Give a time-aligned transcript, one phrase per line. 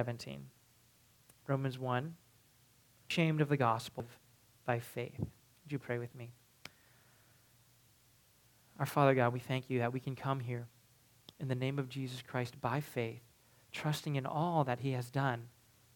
[0.00, 0.46] 17.
[1.46, 2.14] Romans 1,
[3.10, 4.06] ashamed of the gospel
[4.64, 5.18] by faith.
[5.18, 6.32] Would you pray with me?
[8.78, 10.68] Our Father God, we thank you that we can come here
[11.38, 13.20] in the name of Jesus Christ by faith,
[13.72, 15.48] trusting in all that he has done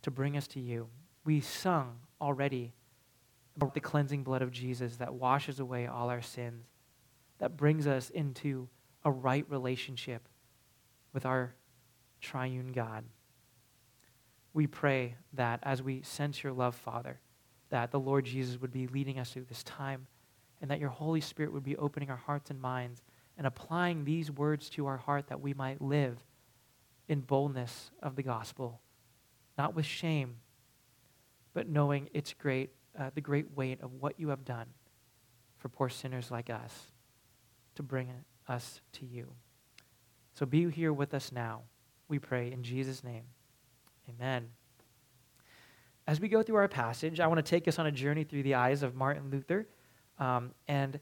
[0.03, 0.89] to bring us to you.
[1.25, 2.75] We sung already
[3.57, 6.67] about the cleansing blood of Jesus that washes away all our sins,
[7.39, 8.69] that brings us into
[9.03, 10.29] a right relationship
[11.15, 11.55] with our
[12.21, 13.05] triune God.
[14.55, 17.21] We pray that as we sense your love, Father,
[17.71, 20.07] that the Lord Jesus would be leading us through this time
[20.63, 23.03] and that your Holy Spirit would be opening our hearts and minds
[23.37, 26.25] and applying these words to our heart that we might live
[27.09, 28.81] in boldness of the gospel,
[29.59, 30.37] not with shame,
[31.53, 34.67] but knowing its great, uh, the great weight of what you have done
[35.59, 36.93] for poor sinners like us
[37.75, 38.09] to bring
[38.49, 39.33] us to you.
[40.35, 41.63] So be here with us now,
[42.09, 43.25] we pray in Jesus' name.
[44.09, 44.49] Amen.
[46.07, 48.43] As we go through our passage, I want to take us on a journey through
[48.43, 49.67] the eyes of Martin Luther
[50.19, 51.01] um, and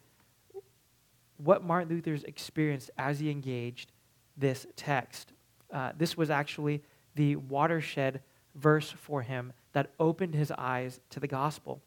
[1.39, 3.91] what Martin Luther's experienced as he engaged
[4.36, 5.33] this text.
[5.73, 6.83] Uh, this was actually
[7.17, 8.20] the watershed
[8.55, 11.83] verse for him that opened his eyes to the gospel.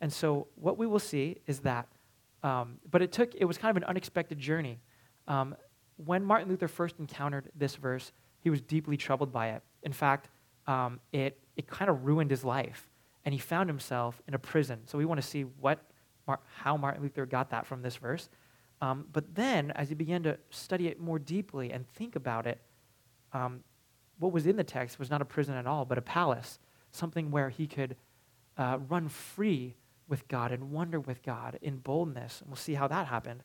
[0.00, 1.86] And so, what we will see is that,
[2.42, 4.78] um, but it took, it was kind of an unexpected journey.
[5.28, 5.54] Um,
[6.04, 9.62] when Martin Luther first encountered this verse, he was deeply troubled by it.
[9.82, 10.28] In fact,
[10.66, 12.88] um, it, it kind of ruined his life,
[13.24, 14.80] and he found himself in a prison.
[14.86, 15.82] So, we want to see what,
[16.26, 18.28] Mar- how Martin Luther got that from this verse.
[18.80, 22.60] Um, but then, as he began to study it more deeply and think about it,
[23.32, 23.60] um,
[24.18, 26.58] what was in the text was not a prison at all, but a palace,
[26.90, 27.96] something where he could
[28.56, 29.74] uh, run free
[30.08, 32.40] with God and wonder with God in boldness.
[32.40, 33.42] And we'll see how that happened.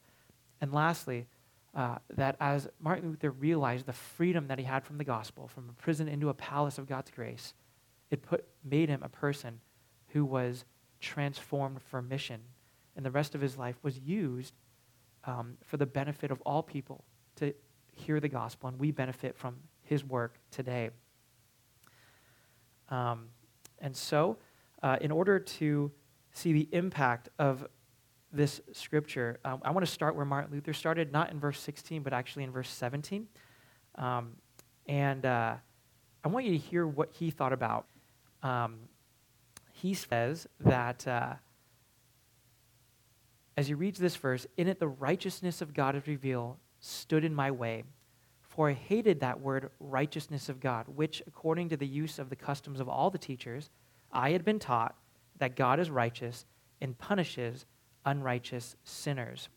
[0.60, 1.28] And lastly,
[1.74, 5.70] uh, that as Martin Luther realized the freedom that he had from the gospel, from
[5.70, 7.54] a prison into a palace of God's grace,
[8.10, 9.62] it put, made him a person
[10.10, 10.66] who was
[11.00, 12.42] transformed for mission.
[12.96, 14.54] And the rest of his life was used
[15.24, 17.06] um, for the benefit of all people
[17.38, 17.54] to
[17.94, 20.90] hear the gospel, and we benefit from his work today.
[22.90, 23.28] Um,
[23.80, 24.38] and so,
[24.84, 25.92] uh, in order to
[26.34, 27.66] see the impact of
[28.32, 32.04] this scripture, um, I want to start where Martin Luther started, not in verse 16,
[32.04, 33.28] but actually in verse 17.
[33.96, 34.34] Um,
[34.88, 35.56] and uh,
[36.24, 37.86] I want you to hear what he thought about.
[38.44, 38.80] Um,
[39.74, 41.08] he says that.
[41.08, 41.34] Uh,
[43.58, 47.36] as he reads this verse, in it the righteousness of God is revealed, stood in
[47.36, 47.84] my way.
[48.40, 52.36] For I hated that word, righteousness of God, which, according to the use of the
[52.36, 53.70] customs of all the teachers,
[54.12, 54.96] I had been taught
[55.38, 56.46] that God is righteous
[56.82, 57.66] and punishes
[58.06, 59.50] unrighteous sinners.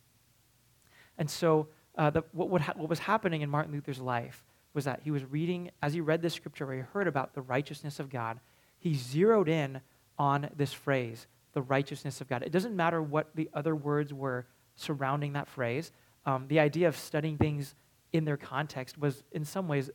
[1.19, 4.85] And so, uh, the, what, what, ha- what was happening in Martin Luther's life was
[4.85, 8.01] that he was reading, as he read this scripture where he heard about the righteousness
[8.01, 8.41] of God,
[8.79, 9.81] he zeroed in
[10.19, 12.43] on this phrase the righteousness of God.
[12.43, 15.93] It doesn't matter what the other words were surrounding that phrase.
[16.27, 17.77] Um, the idea of studying things
[18.13, 19.91] in their context was, in some ways,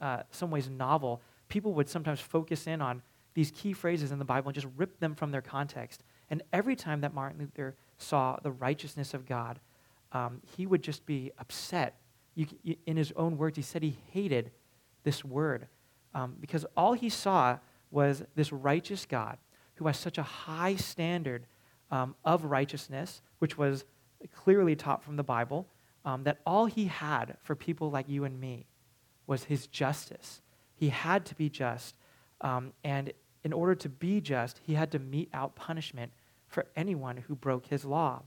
[0.00, 1.22] uh, some ways novel.
[1.48, 3.02] People would sometimes focus in on
[3.34, 6.02] these key phrases in the Bible and just rip them from their context.
[6.28, 9.60] And every time that Martin Luther saw the righteousness of God,
[10.12, 12.00] um, he would just be upset.
[12.34, 14.50] You, you, in his own words, he said he hated
[15.04, 15.66] this word
[16.14, 17.58] um, because all he saw
[17.90, 19.38] was this righteous God
[19.74, 21.46] who has such a high standard
[21.90, 23.84] um, of righteousness, which was
[24.34, 25.66] clearly taught from the Bible,
[26.04, 28.66] um, that all he had for people like you and me
[29.26, 30.40] was his justice.
[30.74, 31.96] He had to be just.
[32.40, 33.12] Um, and
[33.44, 36.12] in order to be just, he had to mete out punishment
[36.48, 38.22] for anyone who broke his law.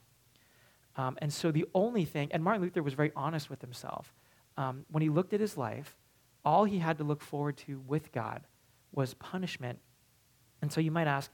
[0.96, 4.14] Um, and so the only thing, and Martin Luther was very honest with himself.
[4.58, 5.96] Um, when he looked at his life,
[6.44, 8.42] all he had to look forward to with God
[8.92, 9.80] was punishment.
[10.62, 11.32] And so you might ask,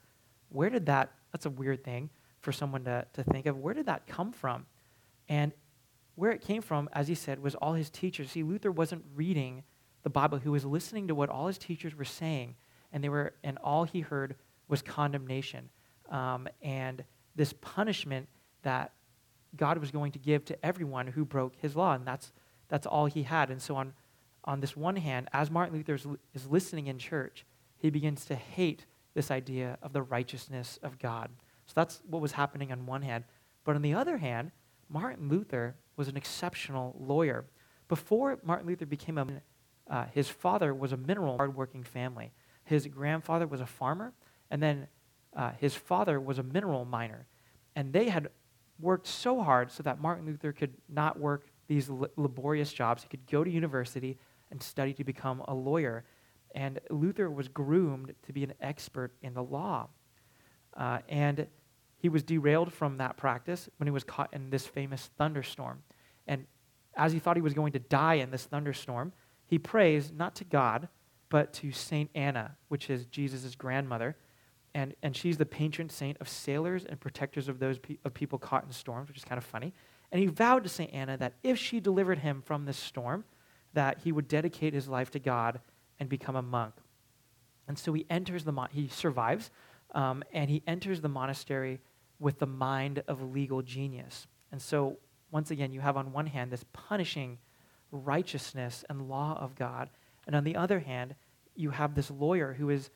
[0.50, 2.10] where did that, that's a weird thing
[2.40, 4.66] for someone to, to think of, where did that come from?
[5.28, 5.52] And
[6.16, 8.32] where it came from, as he said, was all his teachers.
[8.32, 9.64] See, Luther wasn't reading
[10.04, 12.56] the Bible, he was listening to what all his teachers were saying,
[12.94, 14.36] and they were, and all he heard
[14.70, 15.70] was condemnation
[16.10, 17.04] um, and
[17.36, 18.28] this punishment
[18.64, 18.94] that
[19.56, 22.32] God was going to give to everyone who broke his law, and that's
[22.70, 23.50] that's all he had.
[23.50, 23.94] And so on
[24.44, 25.96] on this one hand, as Martin Luther
[26.34, 27.46] is listening in church,
[27.78, 31.30] he begins to hate this idea of the righteousness of God.
[31.66, 33.26] So that's what was happening on one hand.
[33.66, 34.52] But on the other hand,
[34.90, 37.46] Martin Luther was an exceptional lawyer.
[37.90, 39.28] Before Martin Luther became a
[39.90, 42.32] uh, his father was a mineral hardworking family.
[42.64, 44.14] His grandfather was a farmer,
[44.52, 44.88] and then
[45.36, 47.28] uh, his father was a mineral miner.
[47.76, 48.30] And they had
[48.80, 53.04] worked so hard so that Martin Luther could not work these laborious jobs.
[53.04, 54.18] He could go to university
[54.52, 56.06] and study to become a lawyer.
[56.56, 59.90] And Luther was groomed to be an expert in the law.
[60.76, 61.48] Uh, and
[61.98, 65.84] he was derailed from that practice when he was caught in this famous thunderstorm.
[66.28, 66.46] And
[66.96, 69.14] as he thought he was going to die in this thunderstorm,
[69.46, 70.88] he prays not to God,
[71.30, 74.16] but to Saint Anna, which is Jesus' grandmother.
[74.78, 78.38] And, and she's the patron saint of sailors and protectors of those pe- of people
[78.38, 79.74] caught in storms, which is kind of funny.
[80.12, 83.26] And he vowed to Saint Anna that if she delivered him from this storm,
[83.74, 85.62] that he would dedicate his life to God
[86.00, 86.76] and become a monk.
[87.68, 89.50] And so he enters the mon- he survives,
[89.96, 91.80] um, and he enters the monastery
[92.20, 94.28] with the mind of legal genius.
[94.52, 94.98] And so
[95.32, 97.40] once again, you have on one hand this punishing
[97.92, 99.90] righteousness and law of God,
[100.28, 101.16] and on the other hand,
[101.56, 102.92] you have this lawyer who is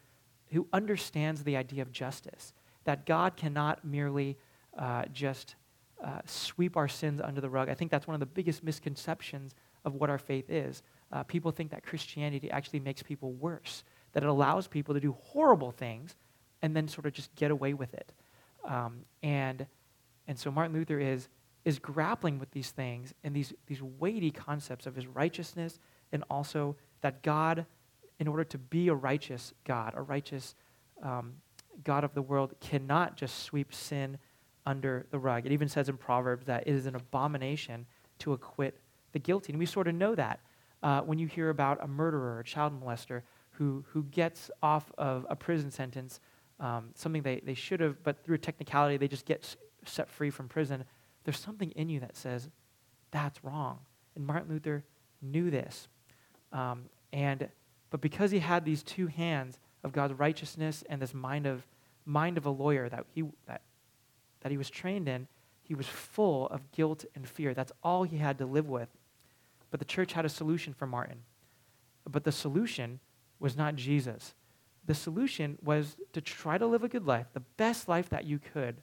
[0.52, 2.54] who understands the idea of justice
[2.84, 4.38] that God cannot merely
[4.78, 5.56] uh, just
[6.04, 7.70] uh, sweep our sins under the rug.
[7.70, 9.54] I think that's one of the biggest misconceptions
[9.86, 10.82] of what our faith is.
[11.12, 13.84] Uh, people think that Christianity actually makes people worse,
[14.14, 16.16] that it allows people to do horrible things
[16.62, 18.12] and then sort of just get away with it.
[18.64, 19.66] Um, and,
[20.28, 21.28] and so Martin Luther is,
[21.66, 25.80] is grappling with these things and these, these weighty concepts of his righteousness
[26.12, 27.66] and also that God,
[28.22, 30.54] in order to be a righteous God, a righteous
[31.02, 31.34] um,
[31.84, 34.20] God of the world, cannot just sweep sin
[34.64, 35.48] under the rug.
[35.48, 37.88] It even says in Proverbs that it is an abomination
[38.20, 38.80] to acquit
[39.14, 39.52] the guilty.
[39.52, 40.40] And we sort of know that
[40.84, 43.24] uh, when you hear about a murderer, a child molester,
[43.54, 46.20] who, who gets off of a prison sentence,
[46.60, 50.30] um, something they, they should have, but through a technicality, they just get set free
[50.30, 50.86] from prison.
[51.24, 52.50] There's something in you that says,
[53.10, 53.80] that's wrong.
[54.16, 54.84] And Martin Luther
[55.24, 55.88] knew this.
[56.54, 57.50] Um, and,
[57.92, 61.68] but because he had these two hands of God's righteousness and this mind of,
[62.06, 63.62] mind of a lawyer that he, that,
[64.40, 65.28] that he was trained in,
[65.62, 67.54] he was full of guilt and fear.
[67.54, 68.90] That's all he had to live with.
[69.70, 71.20] But the church had a solution for Martin.
[72.10, 73.00] But the solution
[73.40, 74.34] was not Jesus.
[74.86, 78.40] The solution was to try to live a good life, the best life that you
[78.40, 78.78] could.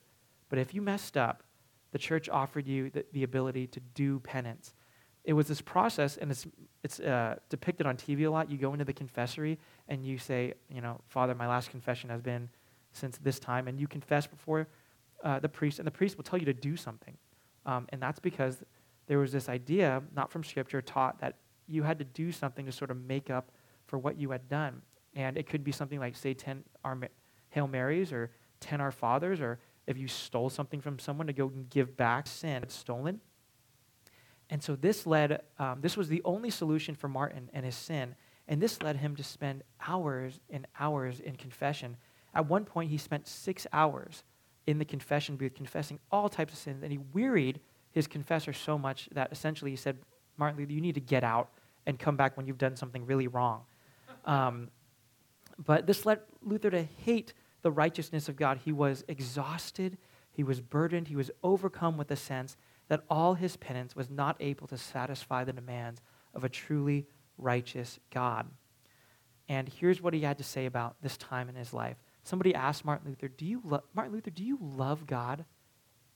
[0.48, 1.42] But if you messed up,
[1.92, 4.74] the church offered you the, the ability to do penance.
[5.28, 6.46] It was this process, and it's,
[6.82, 8.50] it's uh, depicted on TV a lot.
[8.50, 12.22] You go into the confessory and you say, you know, Father, my last confession has
[12.22, 12.48] been
[12.92, 14.68] since this time, and you confess before
[15.22, 17.14] uh, the priest, and the priest will tell you to do something.
[17.66, 18.62] Um, and that's because
[19.06, 21.34] there was this idea, not from Scripture, taught that
[21.66, 23.52] you had to do something to sort of make up
[23.86, 24.80] for what you had done.
[25.14, 26.98] And it could be something like, say, 10 our
[27.50, 28.30] Hail Marys or
[28.60, 32.26] 10 Our Fathers, or if you stole something from someone to go and give back
[32.26, 33.20] sin stolen.
[34.50, 38.14] And so this led, um, this was the only solution for Martin and his sin.
[38.46, 41.96] And this led him to spend hours and hours in confession.
[42.34, 44.22] At one point, he spent six hours
[44.66, 46.82] in the confession booth confessing all types of sins.
[46.82, 47.60] And he wearied
[47.90, 49.98] his confessor so much that essentially he said,
[50.36, 51.50] Martin Luther, you need to get out
[51.86, 53.62] and come back when you've done something really wrong.
[54.24, 54.68] Um,
[55.64, 58.60] but this led Luther to hate the righteousness of God.
[58.64, 59.98] He was exhausted,
[60.30, 62.56] he was burdened, he was overcome with a sense
[62.88, 66.00] that all his penance was not able to satisfy the demands
[66.34, 67.06] of a truly
[67.36, 68.46] righteous God.
[69.48, 71.96] And here's what he had to say about this time in his life.
[72.22, 75.44] Somebody asked Martin Luther, "Do you lo- Martin Luther, do you love God?"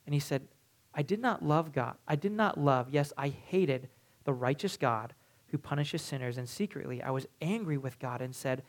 [0.05, 0.49] And he said,
[0.95, 1.97] "I did not love God.
[2.07, 2.91] I did not love.
[2.91, 3.89] Yes, I hated
[4.25, 5.15] the righteous God
[5.47, 8.63] who punishes sinners, and secretly I was angry with God and said,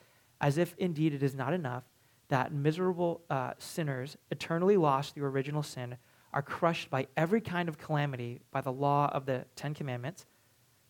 [0.44, 1.84] as if indeed it is not enough
[2.28, 5.98] that miserable uh, sinners, eternally lost through original sin,
[6.34, 10.26] are crushed by every kind of calamity by the law of the Ten Commandments.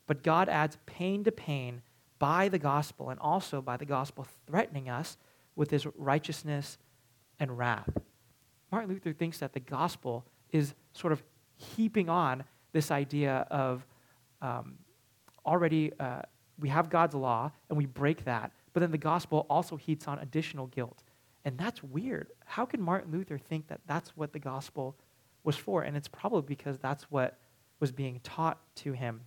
[0.07, 1.81] But God adds pain to pain
[2.19, 5.17] by the gospel, and also by the gospel threatening us
[5.55, 6.77] with his righteousness
[7.39, 7.89] and wrath.
[8.71, 11.21] Martin Luther thinks that the gospel is sort of
[11.55, 13.85] heaping on this idea of
[14.41, 14.75] um,
[15.45, 16.21] already uh,
[16.59, 20.19] we have God's law and we break that, but then the gospel also heats on
[20.19, 21.03] additional guilt.
[21.45, 22.29] And that's weird.
[22.45, 24.95] How can Martin Luther think that that's what the gospel
[25.43, 25.83] was for?
[25.83, 27.38] And it's probably because that's what
[27.79, 29.21] was being taught to him.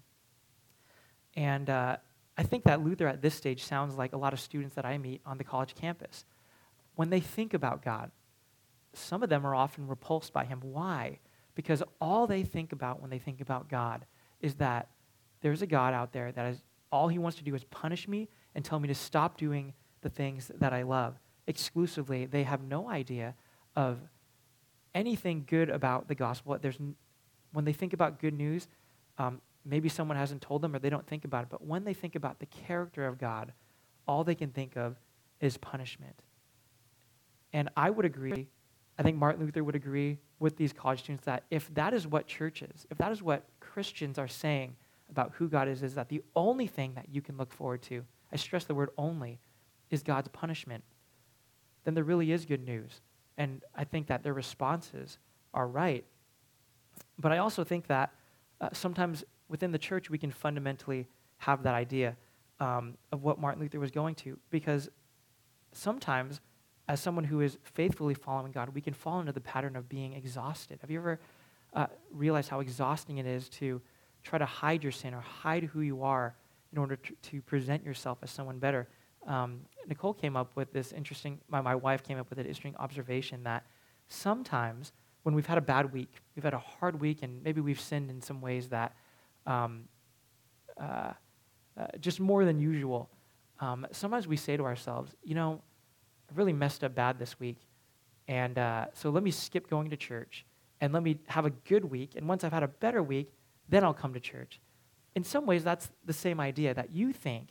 [1.34, 1.96] And uh,
[2.38, 4.98] I think that Luther at this stage sounds like a lot of students that I
[4.98, 6.24] meet on the college campus.
[6.94, 8.10] When they think about God,
[8.94, 10.60] some of them are often repulsed by him.
[10.62, 11.18] Why?
[11.54, 14.06] Because all they think about when they think about God
[14.40, 14.88] is that
[15.42, 18.28] there's a God out there that is all he wants to do is punish me
[18.54, 21.18] and tell me to stop doing the things that I love.
[21.46, 23.34] Exclusively, they have no idea
[23.74, 23.98] of
[24.96, 26.58] anything good about the gospel.
[26.60, 26.78] There's,
[27.52, 28.66] when they think about good news,
[29.18, 31.94] um, maybe someone hasn't told them or they don't think about it, but when they
[31.94, 33.52] think about the character of God,
[34.08, 34.96] all they can think of
[35.40, 36.22] is punishment.
[37.52, 38.48] And I would agree,
[38.98, 42.26] I think Martin Luther would agree with these college students that if that is what
[42.26, 44.76] church is, if that is what Christians are saying
[45.10, 48.04] about who God is, is that the only thing that you can look forward to
[48.32, 49.38] I stress the word only.
[49.88, 50.82] is God's punishment,
[51.84, 53.00] then there really is good news.
[53.38, 55.18] And I think that their responses
[55.52, 56.04] are right.
[57.18, 58.12] But I also think that
[58.60, 61.06] uh, sometimes within the church we can fundamentally
[61.38, 62.16] have that idea
[62.60, 64.88] um, of what Martin Luther was going to, because
[65.72, 66.40] sometimes,
[66.88, 70.14] as someone who is faithfully following God, we can fall into the pattern of being
[70.14, 70.78] exhausted.
[70.80, 71.20] Have you ever
[71.74, 73.82] uh, realized how exhausting it is to
[74.22, 76.34] try to hide your sin or hide who you are
[76.72, 78.88] in order to, to present yourself as someone better?
[79.26, 82.76] Um, Nicole came up with this interesting, my, my wife came up with an interesting
[82.78, 83.66] observation that
[84.08, 84.92] sometimes
[85.24, 88.10] when we've had a bad week, we've had a hard week, and maybe we've sinned
[88.10, 88.94] in some ways that
[89.46, 89.88] um,
[90.80, 91.12] uh,
[91.78, 93.10] uh, just more than usual,
[93.60, 95.60] um, sometimes we say to ourselves, you know,
[96.30, 97.58] I really messed up bad this week.
[98.28, 100.44] And uh, so let me skip going to church
[100.80, 102.14] and let me have a good week.
[102.16, 103.32] And once I've had a better week,
[103.68, 104.60] then I'll come to church.
[105.14, 107.48] In some ways, that's the same idea that you think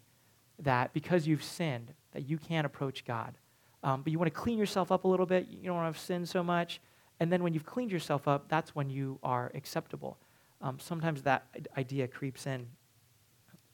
[0.60, 3.36] that because you've sinned, that you can't approach God.
[3.84, 5.48] Um, but you want to clean yourself up a little bit.
[5.48, 6.82] You don't want to sin so much.
[7.20, 10.18] And then when you've cleaned yourself up, that's when you are acceptable.
[10.62, 11.46] Um, sometimes that
[11.78, 12.68] idea creeps in.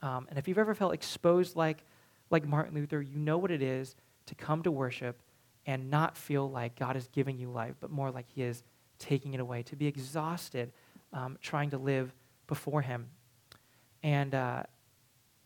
[0.02, 1.84] Um, and if you've ever felt exposed like,
[2.30, 3.96] like Martin Luther, you know what it is
[4.26, 5.22] to come to worship
[5.66, 8.64] and not feel like God is giving you life, but more like He is
[9.00, 10.72] taking it away, to be exhausted
[11.14, 12.14] um, trying to live
[12.48, 13.08] before Him.
[14.04, 14.64] And, uh,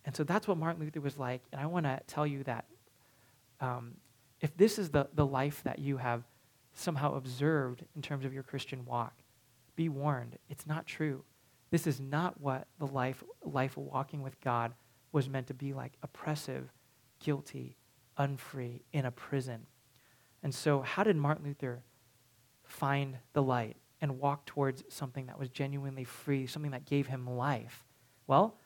[0.05, 1.41] and so that's what Martin Luther was like.
[1.51, 2.65] And I want to tell you that
[3.59, 3.95] um,
[4.39, 6.23] if this is the, the life that you have
[6.73, 9.13] somehow observed in terms of your Christian walk,
[9.75, 11.23] be warned, it's not true.
[11.71, 14.73] This is not what the life, life of walking with God
[15.11, 16.71] was meant to be like oppressive,
[17.19, 17.75] guilty,
[18.17, 19.65] unfree, in a prison.
[20.43, 21.83] And so, how did Martin Luther
[22.63, 27.27] find the light and walk towards something that was genuinely free, something that gave him
[27.27, 27.83] life?
[28.27, 28.57] Well,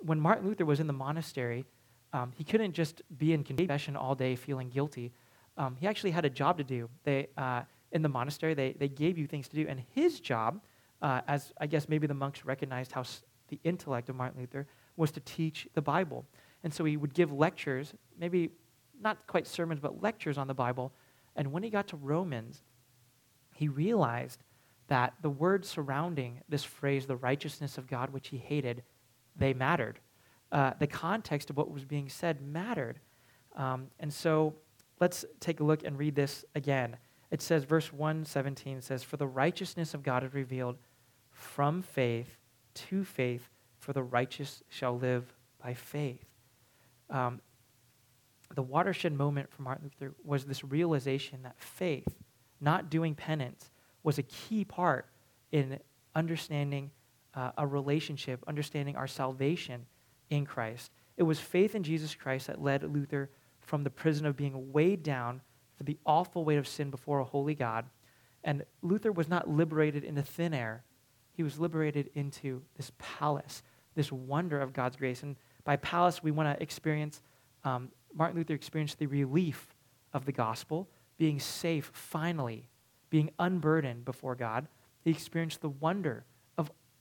[0.00, 1.64] when Martin Luther was in the monastery,
[2.12, 5.12] um, he couldn't just be in confession all day feeling guilty.
[5.56, 6.88] Um, he actually had a job to do.
[7.04, 7.62] They, uh,
[7.92, 10.60] in the monastery, they, they gave you things to do, and his job
[11.02, 14.66] uh, as I guess maybe the monks recognized how s- the intellect of Martin Luther
[14.96, 16.24] was to teach the Bible.
[16.64, 18.50] And so he would give lectures, maybe
[19.00, 20.92] not quite sermons, but lectures on the Bible.
[21.36, 22.62] And when he got to Romans,
[23.54, 24.42] he realized
[24.88, 28.82] that the words surrounding this phrase, the righteousness of God, which he hated,
[29.38, 30.00] they mattered.
[30.52, 33.00] Uh, the context of what was being said mattered.
[33.56, 34.54] Um, and so
[35.00, 36.96] let's take a look and read this again.
[37.30, 40.76] It says, verse 117 says, For the righteousness of God is revealed
[41.30, 42.38] from faith
[42.74, 46.24] to faith, for the righteous shall live by faith.
[47.10, 47.40] Um,
[48.54, 52.16] the watershed moment for Martin Luther was this realization that faith,
[52.60, 53.70] not doing penance,
[54.02, 55.06] was a key part
[55.50, 55.80] in
[56.14, 56.90] understanding
[57.36, 59.86] uh, a relationship, understanding our salvation
[60.30, 60.90] in Christ.
[61.16, 65.02] It was faith in Jesus Christ that led Luther from the prison of being weighed
[65.02, 65.42] down
[65.76, 67.84] for the awful weight of sin before a holy God.
[68.42, 70.84] And Luther was not liberated into thin air,
[71.32, 73.62] he was liberated into this palace,
[73.94, 75.22] this wonder of God's grace.
[75.22, 77.20] And by palace, we want to experience,
[77.62, 79.74] um, Martin Luther experienced the relief
[80.14, 80.88] of the gospel,
[81.18, 82.70] being safe finally,
[83.10, 84.66] being unburdened before God.
[85.04, 86.24] He experienced the wonder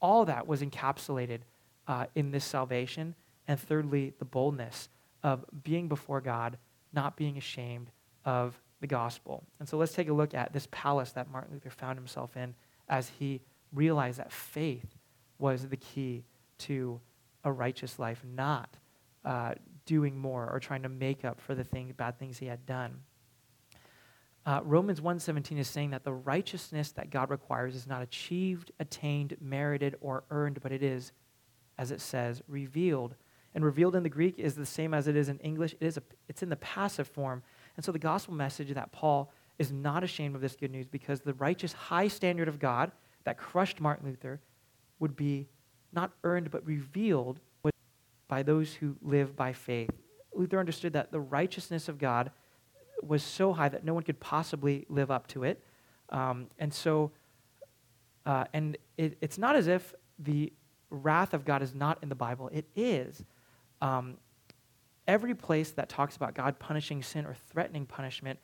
[0.01, 1.39] all that was encapsulated
[1.87, 3.15] uh, in this salvation.
[3.47, 4.89] And thirdly, the boldness
[5.23, 6.57] of being before God,
[6.93, 7.91] not being ashamed
[8.23, 9.43] of the gospel.
[9.59, 12.55] And so let's take a look at this palace that Martin Luther found himself in
[12.89, 13.41] as he
[13.73, 14.95] realized that faith
[15.39, 16.23] was the key
[16.57, 16.99] to
[17.43, 18.77] a righteous life, not
[19.23, 19.53] uh,
[19.85, 23.01] doing more or trying to make up for the thing, bad things he had done.
[24.45, 29.35] Uh, Romans 1.17 is saying that the righteousness that God requires is not achieved, attained,
[29.41, 31.11] merited, or earned, but it is,
[31.79, 33.15] as it says, revealed.
[33.55, 35.73] And revealed in the Greek is the same as it is in English.
[35.79, 37.41] It is a, it's in the passive form.
[37.75, 41.21] And so the gospel message that Paul is not ashamed of this good news because
[41.21, 42.91] the righteous high standard of God
[43.23, 44.41] that crushed Martin Luther
[44.99, 45.47] would be
[45.91, 47.39] not earned but revealed
[48.27, 49.89] by those who live by faith.
[50.33, 52.31] Luther understood that the righteousness of God
[53.07, 55.63] was so high that no one could possibly live up to it.
[56.09, 57.11] Um, and so,
[58.25, 60.51] uh, and it, it's not as if the
[60.89, 63.23] wrath of God is not in the Bible, it is.
[63.81, 64.17] Um,
[65.07, 68.39] every place that talks about God punishing sin or threatening punishment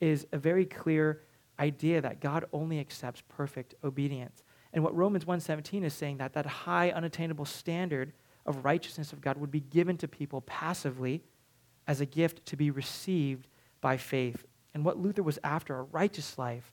[0.00, 1.22] is a very clear
[1.58, 4.42] idea that God only accepts perfect obedience.
[4.72, 8.12] And what Romans 1:17 is saying that that high unattainable standard
[8.44, 11.24] of righteousness of God would be given to people passively
[11.86, 13.48] as a gift to be received
[13.80, 14.44] by faith.
[14.74, 16.72] And what Luther was after, a righteous life,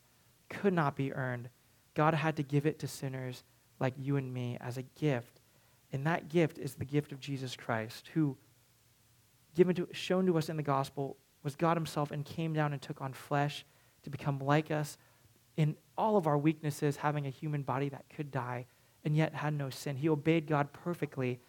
[0.49, 1.49] could not be earned.
[1.93, 3.43] God had to give it to sinners
[3.79, 5.41] like you and me as a gift.
[5.91, 8.37] And that gift is the gift of Jesus Christ, who
[9.55, 12.81] given to, shown to us in the gospel, was God Himself and came down and
[12.81, 13.65] took on flesh
[14.03, 14.97] to become like us
[15.55, 18.65] in all of our weaknesses, having a human body that could die
[19.05, 19.97] and yet had no sin.
[19.97, 21.39] He obeyed God perfectly.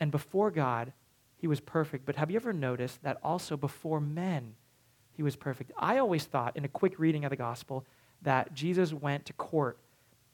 [0.00, 0.92] And before God,
[1.36, 2.04] he was perfect.
[2.04, 4.54] But have you ever noticed that also before men,
[5.16, 5.72] he was perfect?
[5.78, 7.84] I always thought, in a quick reading of the gospel,
[8.22, 9.78] that Jesus went to court.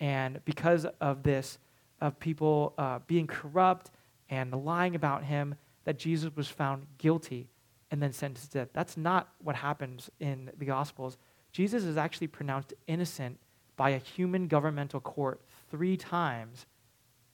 [0.01, 1.59] And because of this,
[2.01, 3.91] of people uh, being corrupt
[4.29, 7.49] and lying about him, that Jesus was found guilty
[7.91, 8.69] and then sentenced to death.
[8.73, 11.19] That's not what happens in the Gospels.
[11.53, 13.39] Jesus is actually pronounced innocent
[13.77, 16.67] by a human governmental court three times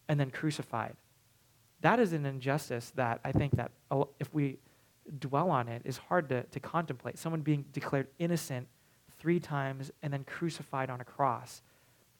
[0.08, 0.96] and then crucified.
[1.80, 3.70] That is an injustice that I think that
[4.18, 4.58] if we
[5.18, 7.18] dwell on it is hard to, to contemplate.
[7.18, 8.68] Someone being declared innocent
[9.18, 11.62] three times and then crucified on a cross.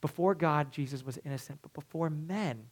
[0.01, 2.67] Before God, Jesus was innocent, but before men,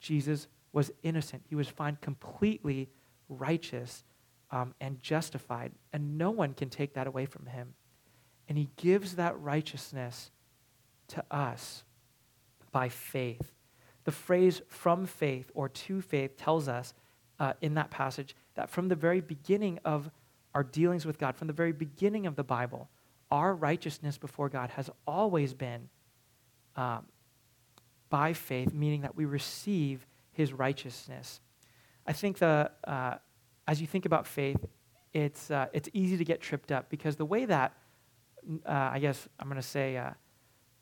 [0.00, 1.42] Jesus was innocent.
[1.48, 2.88] He was found completely
[3.28, 4.04] righteous
[4.50, 7.74] um, and justified, and no one can take that away from him.
[8.48, 10.30] And he gives that righteousness
[11.08, 11.84] to us
[12.72, 13.52] by faith.
[14.04, 16.94] The phrase from faith or to faith tells us
[17.38, 20.10] uh, in that passage that from the very beginning of
[20.54, 22.90] our dealings with God, from the very beginning of the Bible,
[23.30, 25.88] our righteousness before God has always been
[26.76, 27.06] um,
[28.10, 31.40] by faith, meaning that we receive his righteousness.
[32.06, 33.14] I think the, uh,
[33.66, 34.62] as you think about faith,
[35.14, 37.72] it's, uh, it's easy to get tripped up because the way that,
[38.66, 40.10] uh, I guess I'm going to say, uh,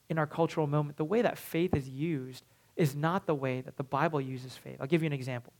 [0.08, 2.42] in our cultural moment, the way that faith is used
[2.75, 4.78] is not the way that the Bible uses faith.
[4.80, 5.52] I'll give you an example.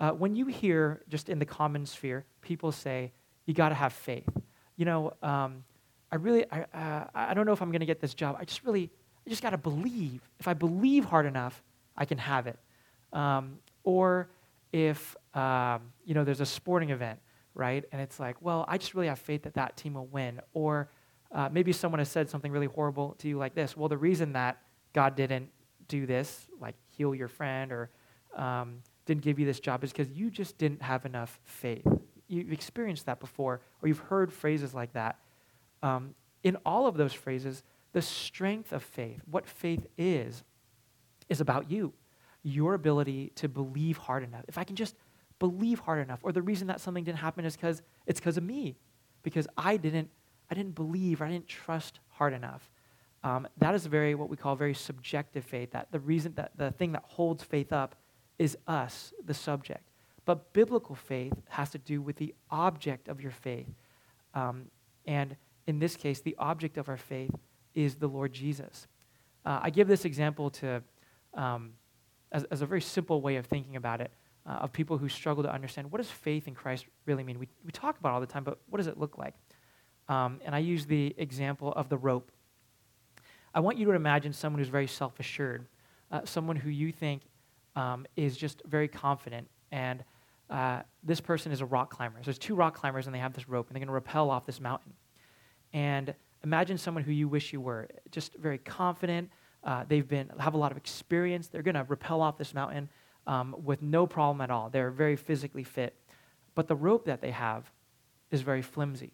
[0.00, 3.12] Uh, when you hear, just in the common sphere, people say,
[3.46, 4.28] you got to have faith.
[4.76, 5.64] You know, um,
[6.10, 8.36] I really, I, uh, I don't know if I'm going to get this job.
[8.38, 8.90] I just really,
[9.26, 10.20] I just got to believe.
[10.40, 11.62] If I believe hard enough,
[11.96, 12.58] I can have it.
[13.12, 14.28] Um, or
[14.72, 17.20] if, um, you know, there's a sporting event,
[17.54, 17.84] right?
[17.92, 20.40] And it's like, well, I just really have faith that that team will win.
[20.52, 20.88] Or
[21.30, 23.76] uh, maybe someone has said something really horrible to you like this.
[23.76, 24.58] Well, the reason that
[24.92, 25.50] God didn't
[25.86, 27.90] do this, like heal your friend or
[28.36, 31.86] um, didn't give you this job, is because you just didn't have enough faith.
[32.26, 35.18] You've experienced that before, or you've heard phrases like that.
[35.82, 37.62] Um, in all of those phrases,
[37.92, 40.42] the strength of faith, what faith is,
[41.28, 41.92] is about you,
[42.42, 44.44] your ability to believe hard enough.
[44.48, 44.96] If I can just
[45.38, 48.44] believe hard enough, or the reason that something didn't happen is because it's because of
[48.44, 48.76] me,
[49.22, 50.08] because I didn't,
[50.50, 52.70] I didn't believe, or I didn't trust hard enough.
[53.22, 55.70] Um, that is very what we call very subjective faith.
[55.70, 57.96] That the reason that the thing that holds faith up
[58.38, 59.88] is us, the subject.
[60.24, 63.68] But biblical faith has to do with the object of your faith.
[64.32, 64.66] Um,
[65.06, 67.34] and in this case, the object of our faith
[67.74, 68.86] is the Lord Jesus.
[69.44, 70.82] Uh, I give this example to,
[71.34, 71.72] um,
[72.32, 74.10] as, as, a very simple way of thinking about it,
[74.46, 77.38] uh, of people who struggle to understand what does faith in Christ really mean?
[77.38, 79.34] We, we talk about all the time, but what does it look like?
[80.08, 82.30] Um, and I use the example of the rope.
[83.54, 85.66] I want you to imagine someone who's very self assured,
[86.10, 87.22] uh, someone who you think
[87.76, 89.48] um, is just very confident.
[89.72, 90.04] And
[90.50, 92.18] uh, this person is a rock climber.
[92.20, 94.30] So there's two rock climbers, and they have this rope, and they're going to rappel
[94.30, 94.92] off this mountain.
[95.72, 99.30] And imagine someone who you wish you were, just very confident.
[99.62, 101.48] Uh, they've been have a lot of experience.
[101.48, 102.88] They're going to rappel off this mountain
[103.26, 104.68] um, with no problem at all.
[104.68, 105.96] They're very physically fit,
[106.54, 107.70] but the rope that they have
[108.30, 109.12] is very flimsy.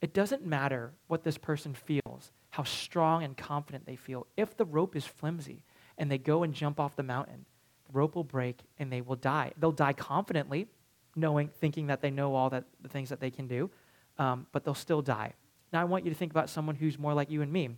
[0.00, 4.26] It doesn't matter what this person feels how strong and confident they feel.
[4.34, 5.62] If the rope is flimsy
[5.98, 7.44] and they go and jump off the mountain,
[7.92, 9.52] rope will break and they will die.
[9.58, 10.68] They'll die confidently,
[11.14, 13.70] knowing, thinking that they know all that, the things that they can do,
[14.18, 15.34] um, but they'll still die.
[15.72, 17.70] Now, I want you to think about someone who's more like you and me.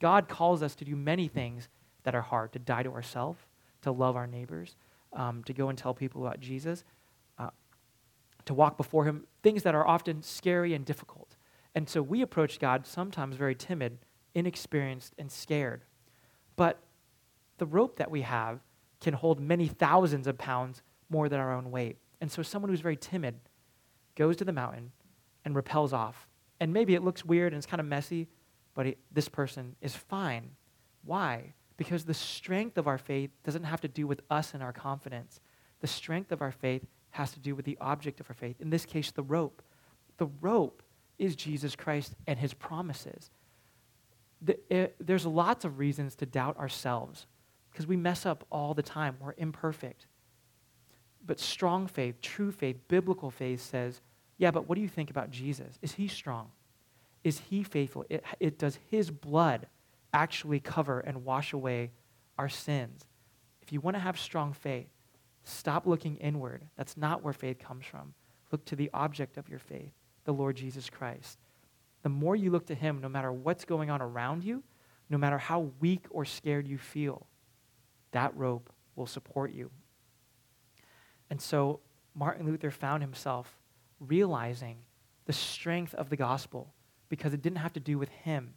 [0.00, 1.68] God calls us to do many things
[2.04, 3.40] that are hard to die to ourselves,
[3.82, 4.76] to love our neighbors,
[5.12, 6.84] um, to go and tell people about Jesus,
[7.38, 7.50] uh,
[8.44, 11.36] to walk before Him, things that are often scary and difficult.
[11.74, 13.98] And so we approach God sometimes very timid
[14.34, 15.82] inexperienced, and scared.
[16.56, 16.78] But
[17.58, 18.60] the rope that we have
[19.02, 21.98] can hold many thousands of pounds more than our own weight.
[22.20, 23.34] And so someone who's very timid
[24.16, 24.92] goes to the mountain
[25.44, 26.28] and rappels off.
[26.60, 28.28] And maybe it looks weird and it's kind of messy,
[28.74, 30.50] but it, this person is fine.
[31.04, 31.52] Why?
[31.76, 35.40] Because the strength of our faith doesn't have to do with us and our confidence.
[35.80, 38.70] The strength of our faith has to do with the object of our faith, in
[38.70, 39.62] this case, the rope.
[40.18, 40.82] The rope
[41.18, 43.30] is Jesus Christ and his promises
[44.42, 47.26] the, it, there's lots of reasons to doubt ourselves
[47.72, 49.16] because we mess up all the time.
[49.20, 50.06] We're imperfect.
[51.24, 54.00] But strong faith, true faith, biblical faith says,
[54.38, 55.78] yeah, but what do you think about Jesus?
[55.82, 56.50] Is he strong?
[57.24, 58.04] Is he faithful?
[58.10, 59.68] It, it does his blood
[60.12, 61.90] actually cover and wash away
[62.38, 63.06] our sins.
[63.62, 64.88] If you want to have strong faith,
[65.44, 66.64] stop looking inward.
[66.76, 68.14] That's not where faith comes from.
[68.50, 69.92] Look to the object of your faith,
[70.24, 71.38] the Lord Jesus Christ.
[72.02, 74.62] The more you look to Him, no matter what's going on around you,
[75.08, 77.26] no matter how weak or scared you feel,
[78.12, 79.70] that rope will support you.
[81.30, 81.80] And so
[82.14, 83.58] Martin Luther found himself
[84.00, 84.78] realizing
[85.24, 86.72] the strength of the gospel
[87.08, 88.54] because it didn't have to do with him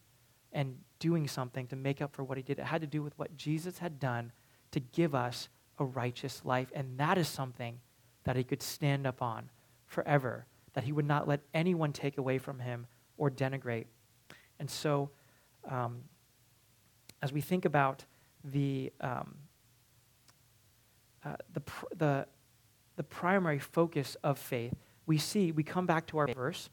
[0.51, 2.59] and doing something to make up for what he did.
[2.59, 4.31] It had to do with what Jesus had done
[4.71, 6.71] to give us a righteous life.
[6.73, 7.79] And that is something
[8.23, 9.49] that he could stand up on
[9.85, 12.87] forever, that he would not let anyone take away from him
[13.17, 13.85] or denigrate.
[14.59, 15.11] And so,
[15.69, 16.01] um,
[17.21, 18.05] as we think about
[18.43, 19.35] the, um,
[21.25, 21.61] uh, the,
[21.97, 22.27] the,
[22.95, 24.73] the primary focus of faith,
[25.05, 26.69] we see, we come back to our verse,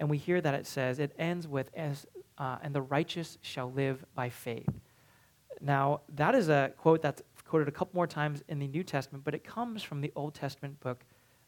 [0.00, 2.06] and we hear that it says, it ends with, as,
[2.38, 4.68] uh, and the righteous shall live by faith.
[5.60, 9.24] Now, that is a quote that's quoted a couple more times in the New Testament,
[9.24, 11.04] but it comes from the Old Testament book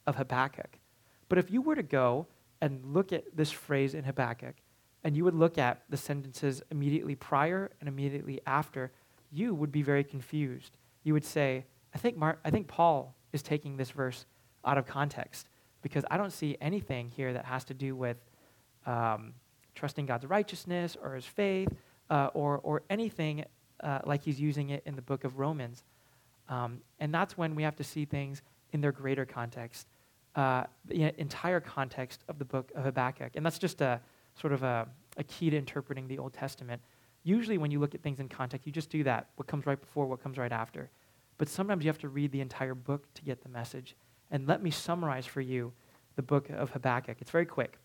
[0.06, 0.78] of Habakkuk.
[1.28, 2.26] But if you were to go
[2.60, 4.56] and look at this phrase in Habakkuk,
[5.04, 8.92] and you would look at the sentences immediately prior and immediately after,
[9.30, 10.72] you would be very confused.
[11.04, 14.26] You would say, I think, Mar- I think Paul is taking this verse
[14.64, 15.48] out of context
[15.82, 18.16] because I don't see anything here that has to do with
[18.86, 19.34] um,
[19.74, 21.68] trusting God's righteousness or his faith
[22.10, 23.44] uh, or, or anything
[23.82, 25.84] uh, like he's using it in the book of Romans.
[26.48, 29.86] Um, and that's when we have to see things in their greater context,
[30.36, 33.32] uh, the entire context of the book of Habakkuk.
[33.34, 34.00] And that's just a
[34.38, 36.80] sort of a, a key to interpreting the Old Testament.
[37.22, 39.80] Usually, when you look at things in context, you just do that what comes right
[39.80, 40.90] before, what comes right after.
[41.40, 43.96] But sometimes you have to read the entire book to get the message.
[44.30, 45.72] And let me summarize for you
[46.16, 47.16] the book of Habakkuk.
[47.18, 47.78] It's very quick.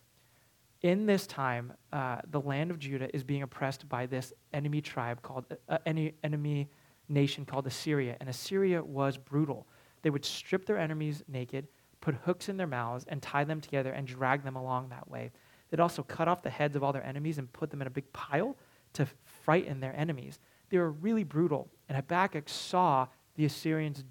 [0.82, 5.22] In this time, uh, the land of Judah is being oppressed by this enemy tribe
[5.22, 6.70] called, uh, any enemy
[7.08, 8.18] nation called Assyria.
[8.20, 9.68] And Assyria was brutal.
[10.02, 11.70] They would strip their enemies naked,
[12.02, 15.32] put hooks in their mouths, and tie them together and drag them along that way.
[15.70, 17.90] They'd also cut off the heads of all their enemies and put them in a
[17.90, 18.58] big pile
[18.96, 20.40] to frighten their enemies.
[20.72, 21.70] They were really brutal.
[21.88, 24.04] And Habakkuk saw the Assyrians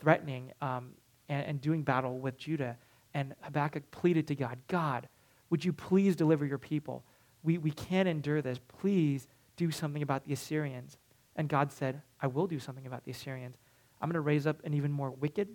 [0.00, 0.90] threatening um,
[1.28, 2.76] and, and doing battle with Judah.
[3.14, 5.08] And Habakkuk pleaded to God God,
[5.50, 7.04] would you please deliver your people?
[7.42, 8.58] We, we can't endure this.
[8.80, 10.98] Please do something about the Assyrians.
[11.36, 13.56] And God said, I will do something about the Assyrians.
[14.00, 15.48] I'm going to raise up an even more wicked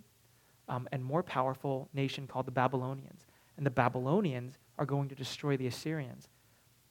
[0.67, 3.25] um, and more powerful nation called the Babylonians.
[3.57, 6.29] And the Babylonians are going to destroy the Assyrians.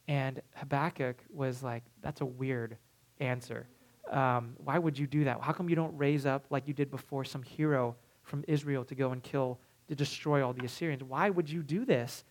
[0.07, 2.77] And Habakkuk was like, that's a weird
[3.21, 3.67] answer.
[4.11, 5.41] Um, why would you do that?
[5.41, 8.95] How come you don't raise up, like you did before, some hero from Israel to
[8.95, 11.03] go and kill, to destroy all the Assyrians?
[11.05, 12.25] Why would you do this?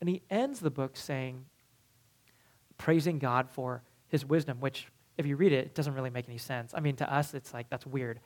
[0.00, 1.44] And he ends the book saying,
[2.76, 4.86] praising God for his wisdom, which,
[5.16, 6.72] if you read it, it doesn't really make any sense.
[6.74, 8.20] I mean, to us, it's like, that's weird.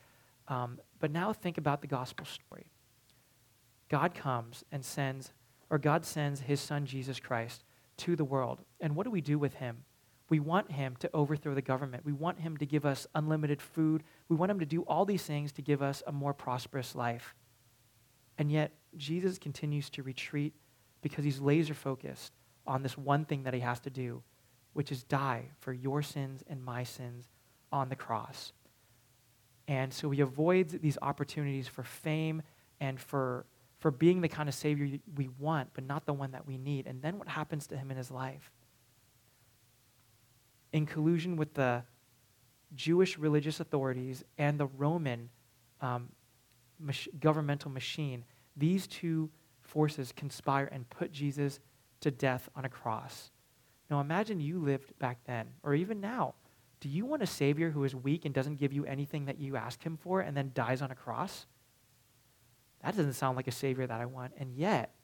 [0.48, 2.66] Um, but now think about the gospel story.
[3.88, 5.32] God comes and sends,
[5.70, 7.64] or God sends his son Jesus Christ
[7.98, 8.60] to the world.
[8.80, 9.84] And what do we do with him?
[10.33, 12.07] We want him to overthrow the government.
[12.07, 14.03] We want him to give us unlimited food.
[14.31, 17.35] We want him to do all these things to give us a more prosperous life.
[18.38, 20.55] And yet, Jesus continues to retreat
[21.03, 22.33] because he's laser focused
[22.66, 24.23] on this one thing that he has to do,
[24.73, 27.29] which is die for your sins and my sins
[27.71, 28.55] on the cross.
[29.68, 32.40] And so he avoids these opportunities for fame
[32.81, 33.45] and for,
[33.81, 36.87] for being the kind of Savior we want, but not the one that we need.
[36.87, 38.51] And then what happens to him in his life?
[40.72, 41.82] In collusion with the
[42.74, 45.28] Jewish religious authorities and the Roman
[45.80, 46.08] um,
[46.78, 48.24] mach- governmental machine,
[48.56, 49.30] these two
[49.61, 51.61] forces conspire and put Jesus
[52.00, 53.30] to death on a cross.
[53.90, 56.35] Now imagine you lived back then, or even now.
[56.80, 59.56] Do you want a Savior who is weak and doesn't give you anything that you
[59.56, 61.46] ask him for and then dies on a cross?
[62.82, 64.32] That doesn't sound like a Savior that I want.
[64.37, 64.94] And yet,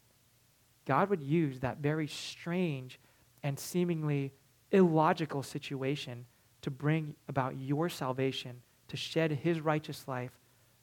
[0.87, 2.99] God would use that very strange
[3.43, 4.33] and seemingly
[4.73, 6.27] illogical situation
[6.63, 10.33] to bring about your salvation, to shed his righteous life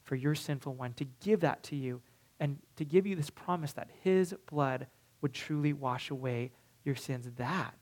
[0.04, 2.02] for your sinful one, to give that to you,
[2.40, 4.88] and to give you this promise that his blood
[5.22, 6.52] would truly wash away
[6.84, 7.30] your sins.
[7.38, 7.74] That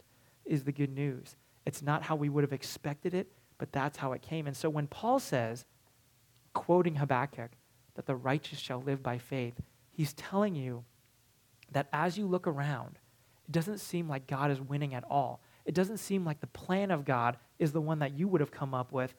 [0.46, 1.36] is the good news.
[1.66, 4.48] It's not how we would have expected it, but that's how it came.
[4.48, 5.66] And so when Paul says,
[6.54, 7.52] quoting Habakkuk,
[7.96, 9.56] that the righteous shall live by faith,
[9.92, 10.84] he's telling you
[11.72, 13.00] that as you look around,
[13.46, 15.42] it doesn't seem like God is winning at all.
[15.66, 18.52] It doesn't seem like the plan of God is the one that you would have
[18.52, 19.14] come up with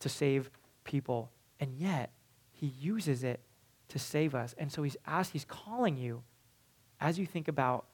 [0.00, 0.50] to save
[0.84, 1.30] people.
[1.58, 2.10] And yet,
[2.52, 3.40] he uses it
[3.88, 4.54] to save us.
[4.56, 6.22] And so he's asked, he's calling you
[7.00, 7.86] as you think about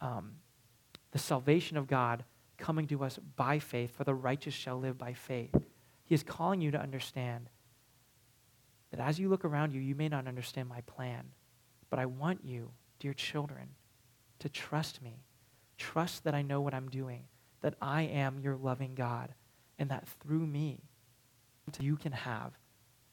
[0.00, 0.32] um,
[1.10, 2.24] the salvation of God
[2.58, 5.54] coming to us by faith, for the righteous shall live by faith.
[6.04, 7.48] He is calling you to understand
[8.90, 11.24] that as you look around you, you may not understand my plan,
[11.90, 13.68] but I want you, dear children,
[14.38, 15.24] to trust me.
[15.78, 17.24] Trust that I know what I'm doing,
[17.62, 19.34] that I am your loving God,
[19.78, 20.80] and that through me,
[21.80, 22.52] you can have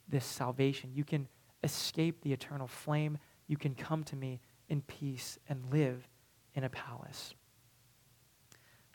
[0.08, 0.92] this salvation.
[0.94, 1.28] You can
[1.64, 3.18] escape the eternal flame.
[3.48, 6.08] You can come to me in peace and live
[6.54, 7.34] in a palace.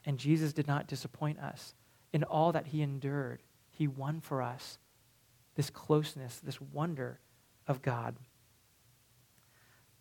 [0.05, 1.75] And Jesus did not disappoint us.
[2.13, 4.79] In all that he endured, he won for us
[5.55, 7.21] this closeness, this wonder
[7.67, 8.17] of God.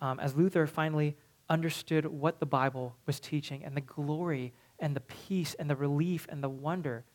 [0.02, 1.16] Um, as Luther finally
[1.50, 6.28] understood what the Bible was teaching and the glory and the peace and the relief
[6.30, 7.06] and the wonder,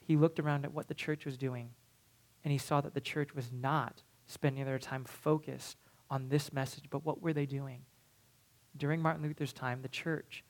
[0.00, 1.70] he looked around at what the church was doing
[2.44, 5.78] and he saw that the church was not spending their time focused
[6.10, 7.80] on this message, but what were they doing?
[8.76, 10.44] During Martin Luther's time, the church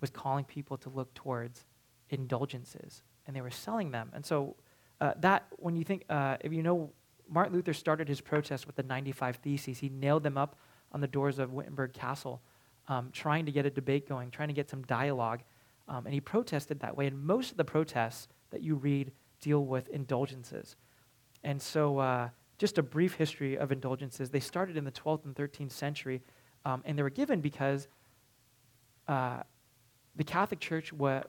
[0.00, 1.66] was calling people to look towards
[2.08, 4.10] indulgences, and they were selling them.
[4.14, 4.56] And so,
[5.00, 6.92] uh, that, when you think, uh, if you know,
[7.28, 10.56] Martin Luther started his protest with the 95 Theses, he nailed them up
[10.92, 12.42] on the doors of Wittenberg Castle,
[12.88, 15.42] um, trying to get a debate going, trying to get some dialogue.
[15.90, 17.08] Um, and he protested that way.
[17.08, 20.76] And most of the protests that you read deal with indulgences.
[21.42, 24.30] And so, uh, just a brief history of indulgences.
[24.30, 26.20] They started in the 12th and 13th century,
[26.66, 27.88] um, and they were given because
[29.08, 29.42] uh,
[30.14, 31.22] the Catholic Church wa-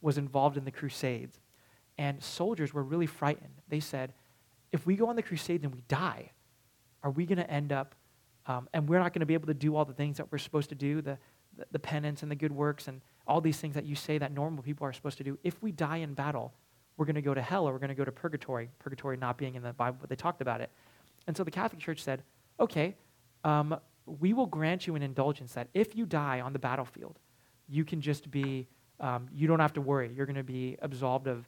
[0.00, 1.40] was involved in the Crusades,
[1.98, 3.62] and soldiers were really frightened.
[3.68, 4.12] They said,
[4.70, 6.30] if we go on the Crusades and we die,
[7.02, 7.96] are we going to end up,
[8.46, 10.38] um, and we're not going to be able to do all the things that we're
[10.38, 11.18] supposed to do, the,
[11.72, 14.62] the penance and the good works and all these things that you say that normal
[14.62, 15.38] people are supposed to do.
[15.42, 16.52] If we die in battle,
[16.96, 18.70] we're going to go to hell or we're going to go to purgatory.
[18.78, 20.70] Purgatory not being in the Bible, but they talked about it.
[21.26, 22.22] And so the Catholic Church said,
[22.60, 22.94] okay,
[23.44, 27.18] um, we will grant you an indulgence that if you die on the battlefield,
[27.68, 28.68] you can just be,
[29.00, 30.10] um, you don't have to worry.
[30.14, 31.44] You're going to be absolved of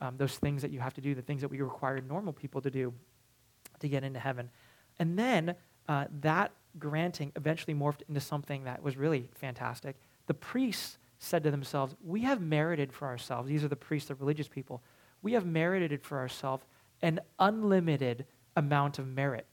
[0.00, 2.60] um, those things that you have to do, the things that we require normal people
[2.60, 2.94] to do
[3.80, 4.48] to get into heaven.
[5.00, 5.56] And then
[5.88, 9.96] uh, that granting eventually morphed into something that was really fantastic.
[10.26, 14.14] The priests said to themselves, We have merited for ourselves, these are the priests, the
[14.14, 14.82] religious people,
[15.22, 16.64] we have merited for ourselves
[17.02, 18.26] an unlimited
[18.56, 19.46] amount of merit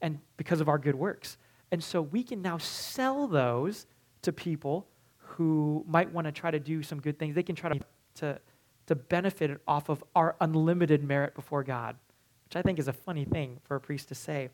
[0.00, 1.36] and because of our good works.
[1.72, 3.86] And so we can now sell those
[4.22, 4.86] to people
[5.16, 7.34] who might want to try to do some good things.
[7.34, 7.80] They can try to,
[8.16, 8.40] to,
[8.86, 11.96] to benefit off of our unlimited merit before God,
[12.44, 14.50] which I think is a funny thing for a priest to say.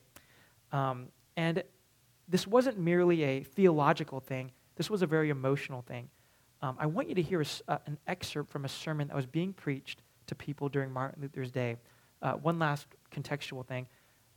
[0.73, 1.07] Um,
[1.37, 1.63] and
[2.29, 6.09] this wasn't merely a theological thing, this was a very emotional thing.
[6.63, 9.27] Um, I want you to hear a, uh, an excerpt from a sermon that was
[9.27, 11.77] being preached to people during Martin Luther's day.
[12.23, 13.87] Uh, one last contextual thing.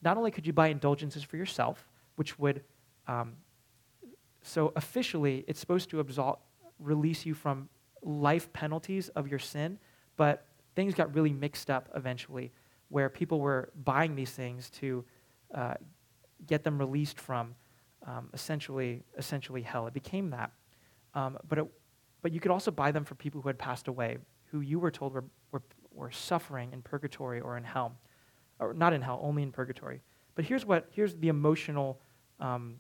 [0.02, 2.64] Not only could you buy indulgences for yourself, which would,
[3.08, 3.34] um,
[4.42, 6.38] so officially, it's supposed to absolve,
[6.80, 7.70] release you from
[8.02, 9.78] life penalties of your sin,
[10.16, 12.52] but things got really mixed up eventually,
[12.90, 15.04] where people were buying these things to
[15.54, 15.74] uh,
[16.48, 17.56] get them released from
[18.10, 19.88] um, essentially, essentially hell.
[19.88, 20.52] It became that.
[21.14, 21.68] Um, but it
[22.22, 24.18] but you could also buy them for people who had passed away,
[24.52, 25.62] who you were told were, were,
[25.94, 27.96] were suffering in purgatory or in hell.
[28.60, 30.02] Or not in hell, only in purgatory.
[30.36, 32.02] But here's, what, here's the emotional
[32.40, 32.76] um,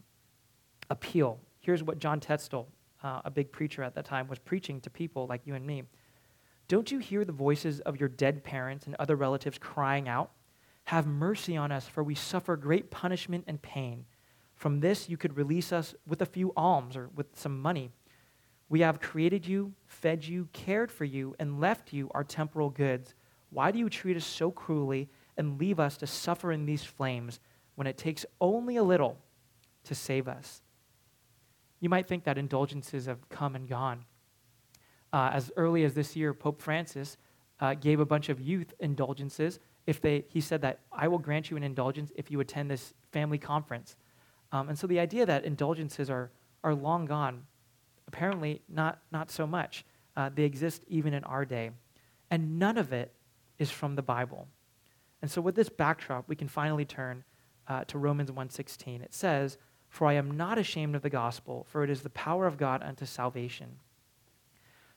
[0.89, 1.39] appeal.
[1.61, 2.67] Here's what John Tetzel,
[3.03, 5.83] uh, a big preacher at that time, was preaching to people like you and me.
[6.67, 10.31] Don't you hear the voices of your dead parents and other relatives crying out?
[10.85, 14.05] Have mercy on us, for we suffer great punishment and pain.
[14.59, 17.91] From this, you could release us with a few alms or with some money.
[18.67, 23.15] We have created you, fed you, cared for you, and left you our temporal goods.
[23.51, 27.39] Why do you treat us so cruelly and leave us to suffer in these flames
[27.75, 29.17] when it takes only a little
[29.85, 30.61] to save us?
[31.79, 34.03] You might think that indulgences have come and gone.
[35.13, 37.15] Uh, as early as this year, Pope Francis
[37.61, 39.61] uh, gave a bunch of youth indulgences.
[39.87, 42.93] If they, he said that I will grant you an indulgence if you attend this
[43.13, 43.95] family conference.
[44.51, 46.31] Um, and so the idea that indulgences are,
[46.63, 47.43] are long gone
[48.09, 49.85] Apparently, not, not so much.
[50.17, 51.69] Uh, they exist even in our day.
[52.31, 53.13] And none of it
[53.59, 54.47] is from the Bible.
[55.21, 57.23] And so with this backdrop, we can finally turn
[57.67, 59.03] uh, to Romans 1.16.
[59.03, 59.59] It says,
[59.89, 62.81] For I am not ashamed of the gospel, for it is the power of God
[62.81, 63.77] unto salvation.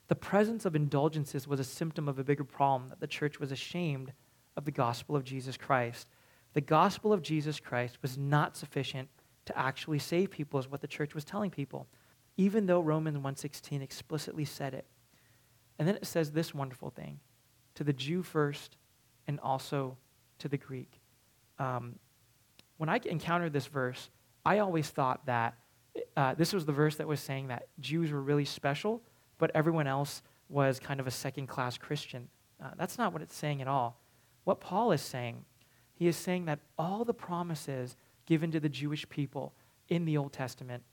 [0.07, 3.51] The presence of indulgences was a symptom of a bigger problem that the church was
[3.51, 4.11] ashamed
[4.57, 6.07] of the gospel of Jesus Christ.
[6.53, 9.09] The gospel of Jesus Christ was not sufficient
[9.45, 11.87] to actually save people, is what the church was telling people
[12.37, 14.85] even though Romans 1:16 explicitly said it.
[15.77, 17.19] And then it says this wonderful thing,
[17.75, 18.77] to the Jew first
[19.27, 19.97] and also
[20.39, 20.99] to the Greek.
[21.59, 21.99] Um,
[22.77, 24.09] when I encountered this verse,
[24.45, 25.55] I always thought that
[26.17, 29.01] uh, this was the verse that was saying that Jews were really special,
[29.37, 32.29] but everyone else was kind of a second class Christian.
[32.61, 33.99] Uh, that's not what it's saying at all.
[34.43, 35.45] What Paul is saying,
[35.93, 39.53] he is saying that all the promises given to the Jewish people
[39.89, 40.83] in the Old Testament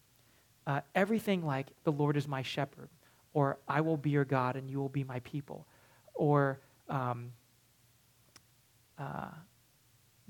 [0.66, 2.88] uh, everything like, the Lord is my shepherd,
[3.32, 5.66] or I will be your God and you will be my people,
[6.14, 7.32] or um,
[8.98, 9.30] uh,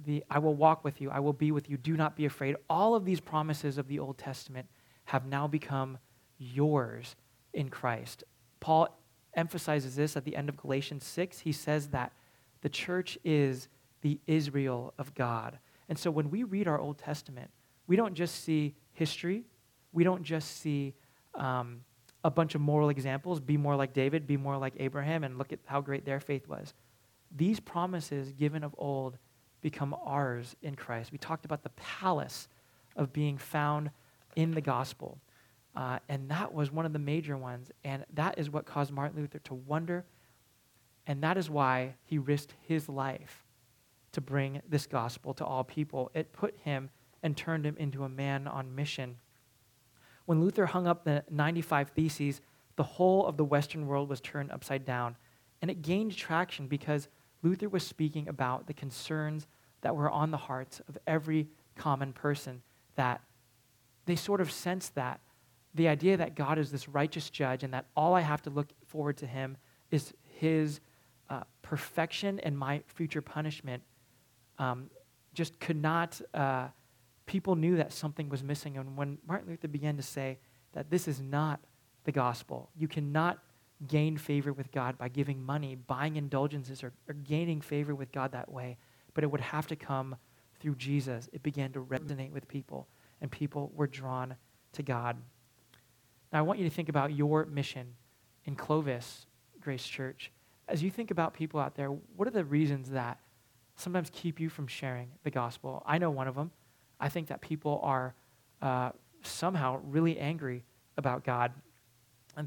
[0.05, 2.57] the I will walk with you, I will be with you, do not be afraid.
[2.69, 4.67] All of these promises of the Old Testament
[5.07, 5.99] have now become
[6.39, 7.17] yours
[7.53, 8.25] in Christ.
[8.61, 8.99] Paul
[9.35, 11.41] emphasizes this at the end of Galatians 6.
[11.41, 12.13] He says that
[12.63, 13.69] the church is
[14.01, 15.59] the Israel of God.
[15.91, 17.51] And so when we read our Old Testament,
[17.89, 19.45] we don't just see history,
[19.93, 20.95] we don't just see
[21.35, 21.81] um,
[22.23, 25.53] a bunch of moral examples be more like David, be more like Abraham, and look
[25.53, 26.75] at how great their faith was.
[27.37, 29.19] These promises given of old
[29.63, 31.11] become ours in Christ.
[31.11, 32.49] We talked about the palace
[32.95, 33.91] of being found
[34.37, 35.19] in the gospel.
[35.75, 37.71] Uh, and that was one of the major ones.
[37.83, 40.05] And that is what caused Martin Luther to wonder.
[41.07, 43.45] And that is why he risked his life
[44.13, 46.11] to bring this gospel to all people.
[46.15, 46.91] It put him
[47.23, 49.17] and turned him into a man on mission.
[50.27, 52.41] When Luther hung up the 95 Theses,
[52.77, 55.17] the whole of the Western world was turned upside down.
[55.61, 57.09] And it gained traction because
[57.43, 59.47] Luther was speaking about the concerns
[59.83, 62.63] that were on the hearts of every common person,
[62.97, 63.21] that
[64.07, 65.21] they sort of sensed that
[65.75, 68.69] the idea that God is this righteous judge and that all I have to look
[68.87, 69.57] forward to him
[69.91, 70.81] is his
[71.29, 73.83] uh, perfection and my future punishment
[74.61, 74.91] um,
[75.33, 76.69] just could not, uh,
[77.27, 78.77] people knew that something was missing.
[78.77, 80.39] And when Martin Luther began to say
[80.75, 81.61] that this is not
[82.05, 83.39] the gospel, you cannot
[83.89, 88.33] gain favor with God by giving money, buying indulgences, or, or gaining favor with God
[88.33, 88.77] that way,
[89.15, 90.17] but it would have to come
[90.61, 91.31] through Jesus.
[91.33, 92.87] It began to resonate with people,
[93.23, 94.37] and people were drawn
[94.75, 95.17] to God.
[96.33, 97.95] Now, I want you to think about your mission
[98.45, 99.25] in Clovis
[99.61, 100.31] Grace Church.
[100.69, 103.19] As you think about people out there, what are the reasons that
[103.81, 105.83] sometimes keep you from sharing the gospel?
[105.87, 106.51] I know one of them.
[106.99, 108.15] I think that people are
[108.61, 108.91] uh,
[109.23, 110.65] somehow really angry
[110.97, 111.53] about God.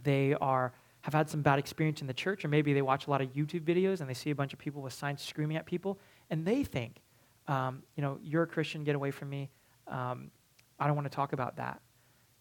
[0.03, 3.09] They are have had some bad experience in the church, or maybe they watch a
[3.09, 5.65] lot of YouTube videos and they see a bunch of people with signs screaming at
[5.65, 7.01] people, and they think,
[7.49, 9.49] um, you know, you're a Christian, get away from me.
[9.89, 10.31] Um,
[10.79, 11.81] I don't want to talk about that.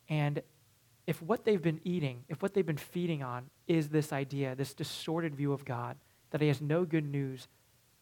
[0.08, 0.42] And
[1.08, 4.74] if what they've been eating, if what they've been feeding on is this idea, this
[4.74, 5.96] distorted view of God,
[6.30, 7.48] that He has no good news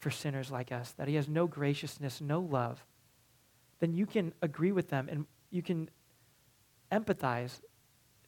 [0.00, 2.84] for sinners like us, that He has no graciousness, no love,
[3.78, 5.88] then you can agree with them and you can
[6.90, 7.60] empathize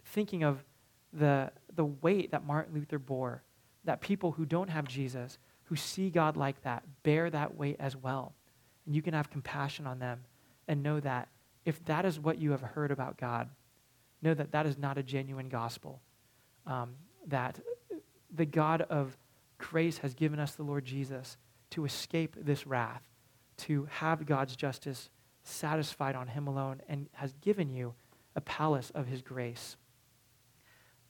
[0.05, 0.65] thinking of
[1.13, 3.43] the, the weight that Martin Luther bore,
[3.85, 7.97] that people who don't have Jesus, who see God like that, bear that weight as
[7.97, 8.33] well.
[8.87, 10.25] And you can have compassion on them
[10.69, 11.29] and know that
[11.65, 13.49] if that is what you have heard about God,
[14.21, 16.01] know that that is not a genuine gospel.
[16.67, 16.95] Um,
[17.27, 17.61] that
[18.35, 19.17] the God of
[19.59, 21.37] grace has given us the Lord Jesus
[21.73, 23.03] to escape this wrath,
[23.57, 25.11] to have God's justice
[25.43, 27.95] satisfied on Him alone, and has given you
[28.37, 29.77] a palace of His grace.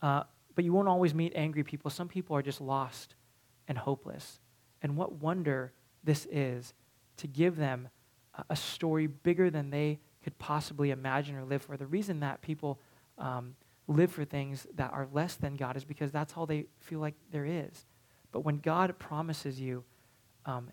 [0.01, 1.91] Uh, but you won't always meet angry people.
[1.91, 3.15] Some people are just lost
[3.69, 4.41] and hopeless.
[4.83, 5.73] And what wonder
[6.05, 6.75] this is
[7.19, 7.89] to give them
[8.49, 11.77] a story bigger than they could possibly imagine or live for.
[11.77, 12.81] The reason that people
[13.19, 13.55] um,
[13.87, 17.15] live for things that are less than God is because that's all they feel like
[17.31, 17.87] there is.
[18.31, 19.85] But when God promises you
[20.47, 20.71] um,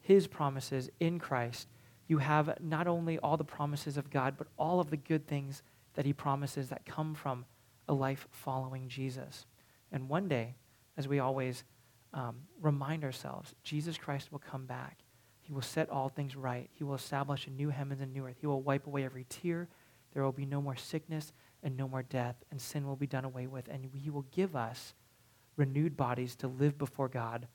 [0.00, 1.68] His promises in Christ,
[2.06, 5.62] you have not only all the promises of God, but all of the good things
[5.94, 7.44] that He promises that come from
[7.88, 9.46] a life following Jesus.
[9.92, 10.54] And one day,
[10.96, 11.64] as we always
[12.12, 14.98] um, remind ourselves, Jesus Christ will come back.
[15.40, 16.70] He will set all things right.
[16.72, 18.36] He will establish a new heavens and new earth.
[18.40, 19.68] He will wipe away every tear.
[20.12, 23.24] There will be no more sickness and no more death, and sin will be done
[23.24, 23.68] away with.
[23.68, 24.94] And He will give us
[25.56, 27.46] renewed bodies to live before God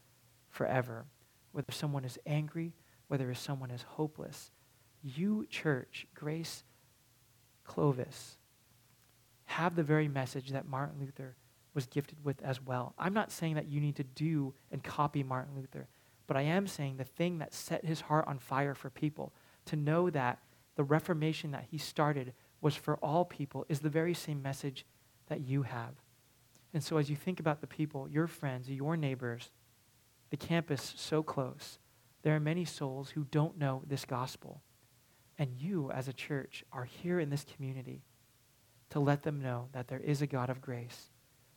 [0.49, 1.05] forever.
[1.51, 2.73] Whether someone is angry,
[3.07, 4.51] whether someone is hopeless,
[5.01, 6.63] you, church, Grace
[7.63, 8.37] Clovis,
[9.45, 11.35] have the very message that Martin Luther
[11.73, 12.93] was gifted with as well.
[12.97, 15.87] I'm not saying that you need to do and copy Martin Luther,
[16.27, 19.33] but I am saying the thing that set his heart on fire for people,
[19.65, 20.39] to know that
[20.75, 24.85] the Reformation that he started was for all people, is the very same message
[25.27, 25.95] that you have.
[26.73, 29.49] And so as you think about the people, your friends, your neighbors,
[30.29, 31.79] the campus so close,
[32.21, 34.61] there are many souls who don't know this gospel.
[35.37, 38.03] And you, as a church, are here in this community
[38.89, 41.11] to let them know that there is a God of grace,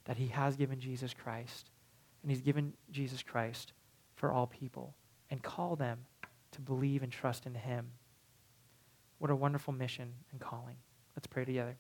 [0.05, 1.71] that He has given Jesus Christ,
[2.23, 3.73] and He's given Jesus Christ
[4.15, 4.95] for all people,
[5.31, 6.07] and call them
[6.53, 7.91] to believe and trust in Him.
[9.19, 10.77] What a wonderful mission and calling.
[11.17, 11.77] Let's pray together.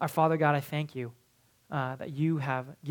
[0.00, 1.12] Our Father God, I thank you
[1.70, 2.88] uh, that you have given.